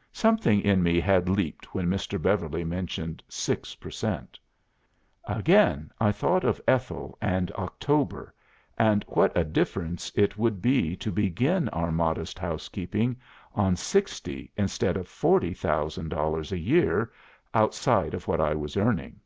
'""Something 0.12 0.60
in 0.62 0.82
me 0.82 0.98
had 0.98 1.28
leaped 1.28 1.72
when 1.72 1.86
Mr. 1.86 2.20
Beverly 2.20 2.64
mentioned 2.64 3.22
six 3.28 3.76
per 3.76 3.90
cent. 3.90 4.36
Again 5.22 5.92
I 6.00 6.10
thought 6.10 6.42
of 6.42 6.60
Ethel 6.66 7.16
and 7.22 7.52
October, 7.52 8.34
and 8.76 9.04
what 9.06 9.30
a 9.38 9.44
difference 9.44 10.10
it 10.16 10.36
would 10.36 10.60
be 10.60 10.96
to 10.96 11.12
begin 11.12 11.68
our 11.68 11.92
modest 11.92 12.40
housekeeping 12.40 13.18
on 13.54 13.76
sixty 13.76 14.50
instead 14.56 14.96
of 14.96 15.06
forty 15.06 15.54
thousand 15.54 16.08
dollars 16.08 16.50
a 16.50 16.58
year, 16.58 17.12
outside 17.54 18.14
of 18.14 18.26
what 18.26 18.40
I 18.40 18.54
was 18.54 18.76
earning. 18.76 19.20